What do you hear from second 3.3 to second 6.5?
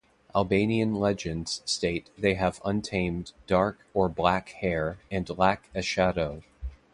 dark or black hair and lack a shadow.